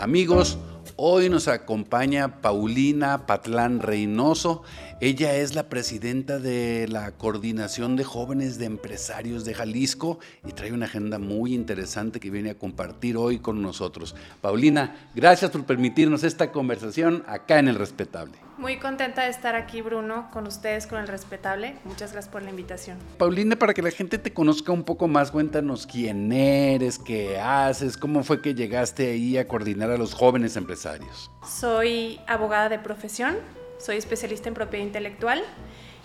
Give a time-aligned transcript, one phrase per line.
[0.00, 0.56] Amigos,
[0.96, 4.62] hoy nos acompaña Paulina Patlán Reynoso.
[5.02, 10.18] Ella es la presidenta de la Coordinación de Jóvenes de Empresarios de Jalisco
[10.48, 14.16] y trae una agenda muy interesante que viene a compartir hoy con nosotros.
[14.40, 18.49] Paulina, gracias por permitirnos esta conversación acá en El Respetable.
[18.60, 21.76] Muy contenta de estar aquí, Bruno, con ustedes, con El Respetable.
[21.86, 22.98] Muchas gracias por la invitación.
[23.16, 27.96] Paulina, para que la gente te conozca un poco más, cuéntanos quién eres, qué haces,
[27.96, 31.30] cómo fue que llegaste ahí a coordinar a los jóvenes empresarios.
[31.42, 33.38] Soy abogada de profesión,
[33.78, 35.42] soy especialista en propiedad intelectual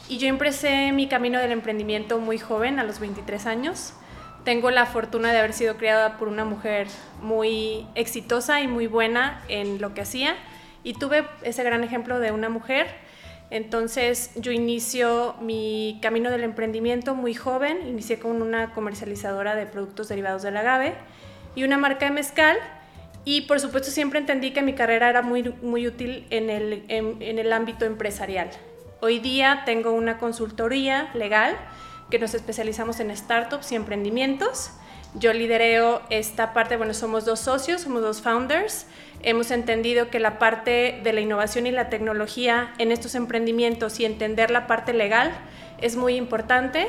[0.08, 3.92] y yo empecé mi camino del emprendimiento muy joven, a los 23 años.
[4.46, 6.88] Tengo la fortuna de haber sido criada por una mujer
[7.22, 10.38] muy exitosa y muy buena en lo que hacía
[10.86, 12.88] y tuve ese gran ejemplo de una mujer.
[13.50, 20.08] Entonces yo inicio mi camino del emprendimiento muy joven, inicié con una comercializadora de productos
[20.08, 20.94] derivados del agave
[21.56, 22.58] y una marca de mezcal
[23.26, 27.22] y por supuesto siempre entendí que mi carrera era muy, muy útil en el, en,
[27.22, 28.52] en el ámbito empresarial.
[29.02, 31.58] Hoy día tengo una consultoría legal
[32.12, 34.72] que nos especializamos en startups y emprendimientos.
[35.18, 38.86] Yo lidereo esta parte, bueno, somos dos socios, somos dos founders
[39.26, 44.06] hemos entendido que la parte de la innovación y la tecnología en estos emprendimientos y
[44.06, 45.32] entender la parte legal
[45.82, 46.88] es muy importante.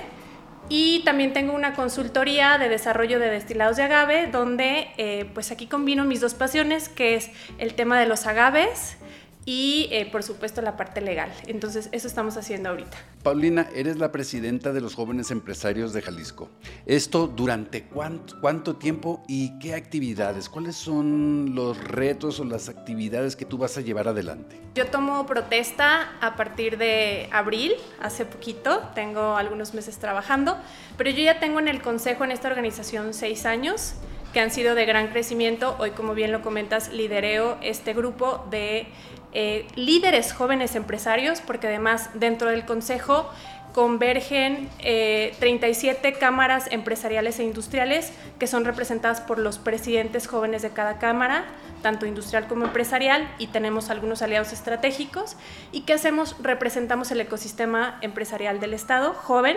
[0.68, 5.66] Y también tengo una consultoría de desarrollo de destilados de agave, donde eh, pues aquí
[5.66, 8.98] combino mis dos pasiones, que es el tema de los agaves
[9.46, 11.32] y eh, por supuesto la parte legal.
[11.46, 12.98] Entonces eso estamos haciendo ahorita.
[13.22, 16.50] Paulina, eres la presidenta de los jóvenes empresarios de Jalisco.
[16.84, 20.48] ¿Esto durante cuánto, cuánto tiempo y qué actividades?
[20.48, 24.60] ¿Cuáles son los retos o las actividades que tú vas a llevar adelante?
[24.74, 30.58] Yo tomo protesta a partir de abril, hace poquito, tengo algunos meses trabajando,
[30.98, 33.94] pero yo ya tengo en el consejo en esta organización seis años
[34.36, 35.76] que han sido de gran crecimiento.
[35.78, 38.86] Hoy, como bien lo comentas, lidereo este grupo de
[39.32, 43.30] eh, líderes jóvenes empresarios, porque además dentro del Consejo
[43.72, 50.68] convergen 37 eh, cámaras empresariales e industriales que son representadas por los presidentes jóvenes de
[50.68, 51.46] cada cámara,
[51.80, 55.38] tanto industrial como empresarial, y tenemos algunos aliados estratégicos.
[55.72, 56.36] ¿Y qué hacemos?
[56.42, 59.56] Representamos el ecosistema empresarial del Estado joven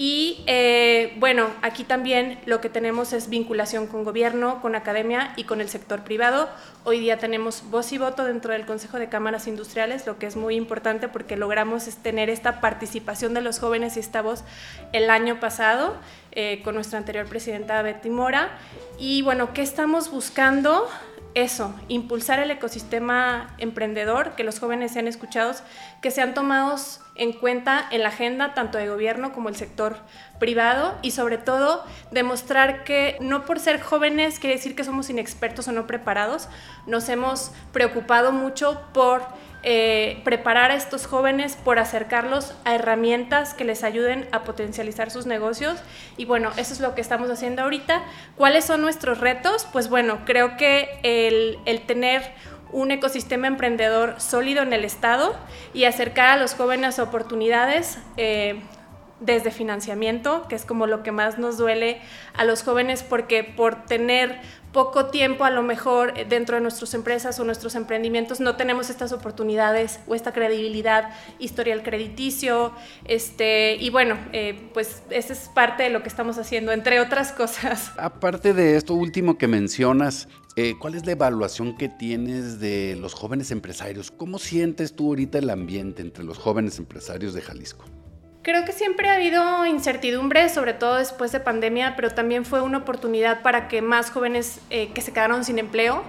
[0.00, 5.42] y eh, bueno, aquí también lo que tenemos es vinculación con gobierno, con academia y
[5.42, 6.48] con el sector privado.
[6.84, 10.36] Hoy día tenemos voz y voto dentro del Consejo de Cámaras Industriales, lo que es
[10.36, 14.44] muy importante porque logramos tener esta participación de los jóvenes y esta voz
[14.92, 15.96] el año pasado
[16.30, 18.56] eh, con nuestra anterior presidenta Betty Mora.
[19.00, 20.88] Y bueno, ¿qué estamos buscando?
[21.34, 25.62] eso, impulsar el ecosistema emprendedor, que los jóvenes sean escuchados,
[26.02, 29.98] que sean tomados en cuenta en la agenda tanto de gobierno como el sector
[30.38, 35.68] privado y sobre todo demostrar que no por ser jóvenes quiere decir que somos inexpertos
[35.68, 36.48] o no preparados,
[36.86, 39.22] nos hemos preocupado mucho por
[39.64, 45.26] eh, preparar a estos jóvenes, por acercarlos a herramientas que les ayuden a potencializar sus
[45.26, 45.80] negocios.
[46.16, 48.04] Y bueno, eso es lo que estamos haciendo ahorita.
[48.36, 49.66] ¿Cuáles son nuestros retos?
[49.72, 52.22] Pues bueno, creo que el, el tener
[52.72, 55.34] un ecosistema emprendedor sólido en el Estado
[55.74, 58.60] y acercar a los jóvenes oportunidades eh,
[59.20, 62.00] desde financiamiento, que es como lo que más nos duele
[62.34, 64.40] a los jóvenes porque por tener
[64.72, 69.12] poco tiempo a lo mejor dentro de nuestras empresas o nuestros emprendimientos no tenemos estas
[69.12, 72.72] oportunidades o esta credibilidad, historial crediticio,
[73.04, 77.32] este, y bueno, eh, pues esa es parte de lo que estamos haciendo, entre otras
[77.32, 77.92] cosas.
[77.98, 83.14] Aparte de esto último que mencionas, eh, ¿cuál es la evaluación que tienes de los
[83.14, 84.10] jóvenes empresarios?
[84.10, 87.84] ¿Cómo sientes tú ahorita el ambiente entre los jóvenes empresarios de Jalisco?
[88.48, 92.78] Creo que siempre ha habido incertidumbre, sobre todo después de pandemia, pero también fue una
[92.78, 96.02] oportunidad para que más jóvenes eh, que se quedaron sin empleo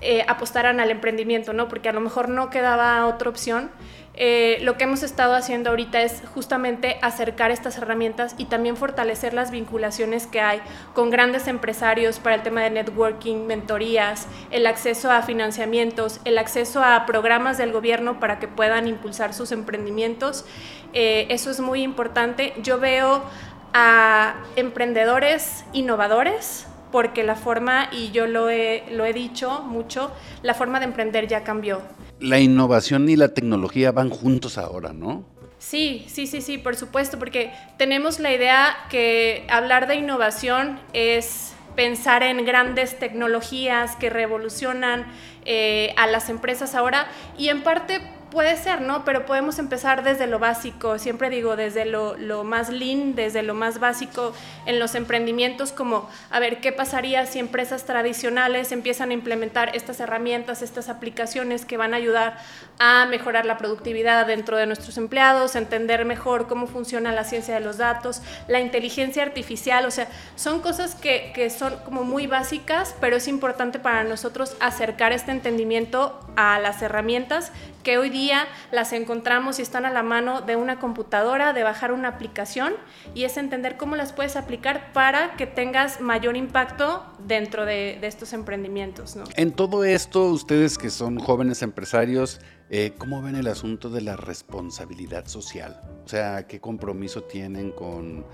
[0.00, 1.68] eh, apostaran al emprendimiento, ¿no?
[1.68, 3.70] Porque a lo mejor no quedaba otra opción.
[4.16, 9.34] Eh, lo que hemos estado haciendo ahorita es justamente acercar estas herramientas y también fortalecer
[9.34, 10.60] las vinculaciones que hay
[10.92, 16.84] con grandes empresarios para el tema de networking, mentorías, el acceso a financiamientos, el acceso
[16.84, 20.44] a programas del gobierno para que puedan impulsar sus emprendimientos.
[20.92, 22.54] Eh, eso es muy importante.
[22.62, 23.24] Yo veo
[23.72, 30.12] a emprendedores innovadores, porque la forma, y yo lo he, lo he dicho mucho,
[30.42, 31.82] la forma de emprender ya cambió
[32.20, 35.24] la innovación y la tecnología van juntos ahora, ¿no?
[35.58, 41.54] Sí, sí, sí, sí, por supuesto, porque tenemos la idea que hablar de innovación es
[41.74, 45.06] pensar en grandes tecnologías que revolucionan
[45.44, 47.06] eh, a las empresas ahora
[47.38, 48.00] y en parte
[48.34, 49.04] Puede ser, ¿no?
[49.04, 53.54] Pero podemos empezar desde lo básico, siempre digo, desde lo, lo, más lean, desde lo
[53.54, 54.32] más básico
[54.66, 60.00] en los emprendimientos, como, a ver, ¿qué pasaría si empresas tradicionales empiezan a implementar estas
[60.00, 62.38] herramientas, estas aplicaciones que van a ayudar
[62.80, 67.60] a mejorar la productividad dentro de nuestros empleados, entender mejor cómo funciona la ciencia de
[67.60, 72.96] los datos, la inteligencia artificial, o sea, son cosas que, que son como muy básicas,
[73.00, 77.52] pero es importante para nosotros acercar este entendimiento a las herramientas
[77.84, 78.23] que hoy día
[78.70, 82.74] las encontramos y están a la mano de una computadora, de bajar una aplicación
[83.14, 88.32] y es entender cómo las puedes aplicar para que tengas mayor impacto dentro de, estos
[88.32, 89.16] emprendimientos.
[89.36, 92.40] En todo esto, ustedes que son jóvenes empresarios,
[92.70, 95.80] eh, ¿cómo ven el asunto de la responsabilidad social?
[96.04, 98.24] O sea, ¿qué compromiso tienen con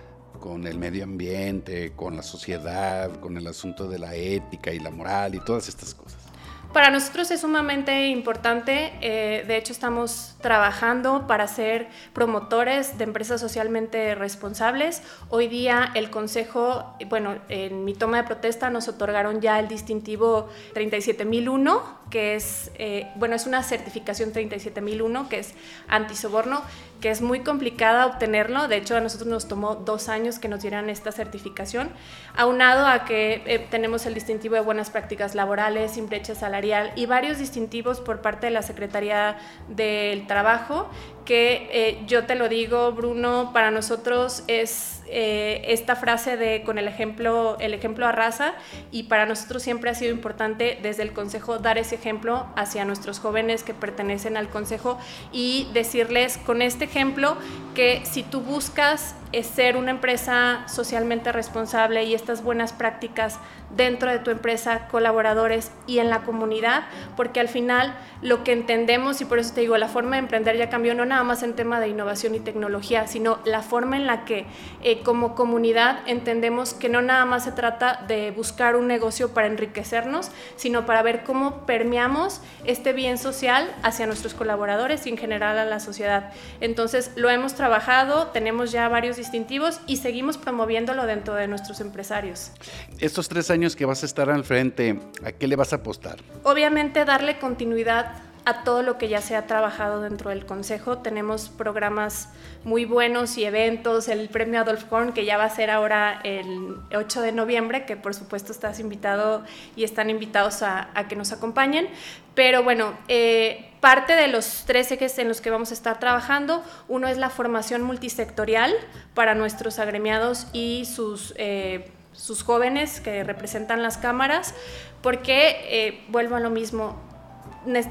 [0.41, 4.91] con el medio ambiente, con la sociedad, con el asunto de la ética y la
[4.91, 6.30] moral y todas estas cosas.
[6.73, 13.41] Para nosotros es sumamente importante, eh, de hecho estamos trabajando para ser promotores de empresas
[13.41, 15.03] socialmente responsables.
[15.31, 20.49] Hoy día el Consejo, bueno, en mi toma de protesta nos otorgaron ya el distintivo
[20.75, 25.55] 37001, que es, eh, bueno, es una certificación 37001, que es
[25.89, 26.63] antisoborno,
[27.01, 28.69] que es muy complicada obtenerlo.
[28.69, 31.91] De hecho, a nosotros nos tomó dos años que nos dieran esta certificación,
[32.37, 37.07] aunado a que eh, tenemos el distintivo de buenas prácticas laborales, sin brecha salarial y
[37.07, 40.91] varios distintivos por parte de la Secretaría del Trabajo,
[41.25, 46.79] que eh, yo te lo digo, Bruno, para nosotros es eh, esta frase de con
[46.79, 48.55] el ejemplo, el ejemplo arrasa
[48.91, 53.19] y para nosotros siempre ha sido importante desde el Consejo dar ese ejemplo hacia nuestros
[53.19, 54.99] jóvenes que pertenecen al Consejo
[55.33, 57.37] y decirles con este ejemplo
[57.75, 63.39] que si tú buscas ser una empresa socialmente responsable y estas buenas prácticas
[63.71, 66.85] dentro de tu empresa, colaboradores y en la comunidad,
[67.17, 70.57] porque al final lo que entendemos, y por eso te digo, la forma de emprender
[70.57, 74.07] ya cambió no nada más en tema de innovación y tecnología, sino la forma en
[74.07, 74.47] la que
[74.83, 79.47] eh, como comunidad entendemos que no nada más se trata de buscar un negocio para
[79.47, 85.59] enriquecernos, sino para ver cómo permeamos este bien social hacia nuestros colaboradores y en general
[85.59, 86.33] a la sociedad.
[86.61, 92.53] Entonces lo hemos trabajado, tenemos ya varios distintivos y seguimos promoviéndolo dentro de nuestros empresarios.
[92.99, 96.17] Estos tres años que vas a estar al frente, ¿a qué le vas a apostar?
[96.43, 100.99] Obviamente darle continuidad a todo lo que ya se ha trabajado dentro del Consejo.
[100.99, 102.31] Tenemos programas
[102.65, 106.77] muy buenos y eventos, el premio Adolf Horn, que ya va a ser ahora el
[106.95, 109.45] 8 de noviembre, que por supuesto estás invitado
[109.77, 111.89] y están invitados a, que nos acompañen.
[112.35, 116.63] Pero bueno, eh, parte de los tres ejes en los que vamos a estar trabajando,
[116.89, 118.75] uno es la formación multisectorial
[119.15, 124.55] para nuestros agremiados y sus, eh, sus jóvenes que representan las cámaras,
[125.03, 127.01] porque, eh, vuelvo a lo mismo,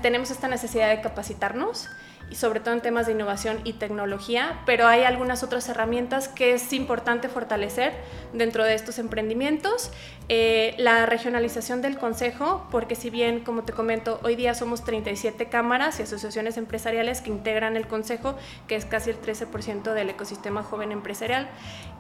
[0.02, 1.90] tenemos esta necesidad de capacitarnos
[2.32, 6.74] sobre todo en temas de innovación y tecnología, pero hay algunas otras herramientas que es
[6.74, 7.94] importante fortalecer
[8.34, 9.92] dentro de estos emprendimientos.
[10.28, 15.50] Eh, la regionalización del Consejo, porque si bien, como te comento, hoy día somos 37
[15.50, 18.36] cámaras y asociaciones empresariales que integran el Consejo,
[18.68, 21.50] que es casi el 13% del ecosistema joven empresarial,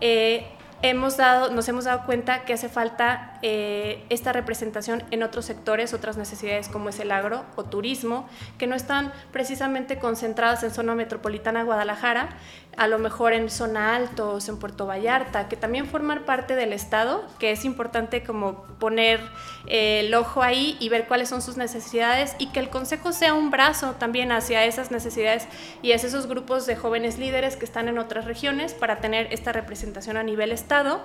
[0.01, 0.47] eh,
[0.81, 5.93] hemos dado, nos hemos dado cuenta que hace falta eh, esta representación en otros sectores,
[5.93, 8.27] otras necesidades como es el agro o turismo,
[8.57, 12.29] que no están precisamente concentradas en zona metropolitana Guadalajara,
[12.77, 17.27] a lo mejor en zona altos, en Puerto Vallarta, que también forman parte del Estado,
[17.37, 19.19] que es importante como poner
[19.67, 23.33] eh, el ojo ahí y ver cuáles son sus necesidades y que el Consejo sea
[23.33, 25.47] un brazo también hacia esas necesidades
[25.81, 29.51] y hacia esos grupos de jóvenes líderes que están en otras regiones para tener esta
[29.51, 31.01] representación a nivel Estado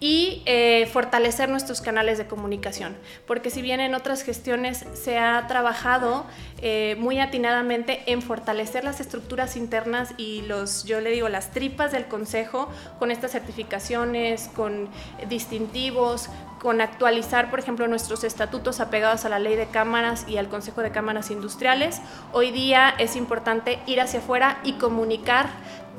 [0.00, 2.96] y eh, fortalecer nuestros canales de comunicación,
[3.28, 6.26] porque si bien en otras gestiones se ha trabajado
[6.60, 11.92] eh, muy atinadamente en fortalecer las estructuras internas y los, yo le digo, las tripas
[11.92, 12.68] del Consejo
[12.98, 14.88] con estas certificaciones, con
[15.28, 16.28] distintivos,
[16.60, 20.80] con actualizar, por ejemplo, nuestros estatutos apegados a la ley de cámaras y al Consejo
[20.80, 22.00] de Cámaras Industriales.
[22.32, 25.50] Hoy día es importante ir hacia afuera y comunicar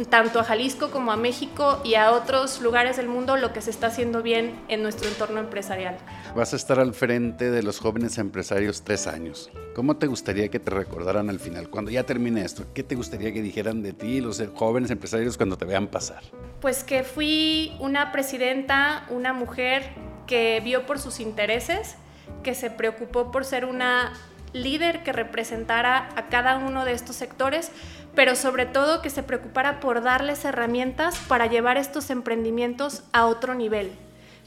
[0.03, 3.69] tanto a Jalisco como a México y a otros lugares del mundo lo que se
[3.69, 5.97] está haciendo bien en nuestro entorno empresarial.
[6.35, 9.49] Vas a estar al frente de los jóvenes empresarios tres años.
[9.73, 11.69] ¿Cómo te gustaría que te recordaran al final?
[11.69, 15.57] Cuando ya termine esto, ¿qué te gustaría que dijeran de ti los jóvenes empresarios cuando
[15.57, 16.23] te vean pasar?
[16.59, 19.83] Pues que fui una presidenta, una mujer
[20.27, 21.95] que vio por sus intereses,
[22.43, 24.13] que se preocupó por ser una
[24.55, 27.71] líder que representara a cada uno de estos sectores,
[28.15, 33.53] pero sobre todo que se preocupara por darles herramientas para llevar estos emprendimientos a otro
[33.53, 33.91] nivel.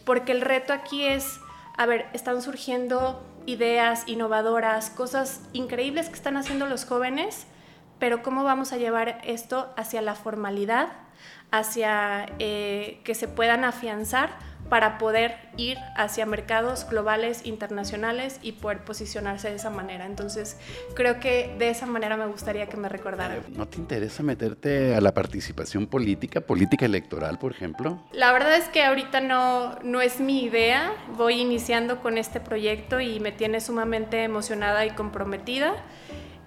[0.05, 1.39] Porque el reto aquí es,
[1.77, 7.47] a ver, están surgiendo ideas innovadoras, cosas increíbles que están haciendo los jóvenes,
[7.99, 10.89] pero ¿cómo vamos a llevar esto hacia la formalidad,
[11.51, 14.31] hacia eh, que se puedan afianzar
[14.69, 20.07] para poder ir hacia mercados globales, internacionales y poder posicionarse de esa manera.
[20.07, 20.59] Entonces,
[20.95, 23.43] creo que de esa manera me gustaría que me recordaran.
[23.51, 28.03] ¿No te interesa meterte a la participación política, política electoral, por ejemplo?
[28.13, 30.93] La verdad es que ahorita no, no es mi idea.
[31.17, 35.75] Voy iniciando con este proyecto y me tiene sumamente emocionada y comprometida.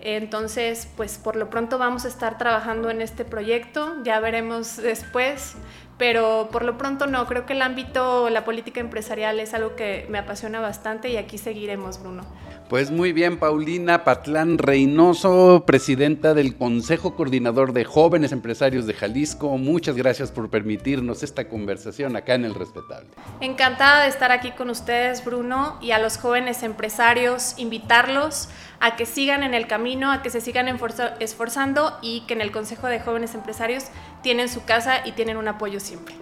[0.01, 5.55] Entonces, pues por lo pronto vamos a estar trabajando en este proyecto, ya veremos después,
[6.01, 10.07] pero por lo pronto no, creo que el ámbito, la política empresarial es algo que
[10.09, 12.23] me apasiona bastante y aquí seguiremos, Bruno.
[12.69, 19.55] Pues muy bien, Paulina Patlán Reynoso, presidenta del Consejo Coordinador de Jóvenes Empresarios de Jalisco.
[19.59, 23.09] Muchas gracias por permitirnos esta conversación acá en El Respetable.
[23.39, 28.49] Encantada de estar aquí con ustedes, Bruno, y a los jóvenes empresarios, invitarlos
[28.81, 30.67] a que sigan en el camino, a que se sigan
[31.19, 33.85] esforzando y que en el Consejo de Jóvenes Empresarios
[34.21, 36.15] tienen su casa y tienen un apoyo siempre.